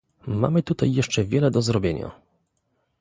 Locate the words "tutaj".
0.63-0.93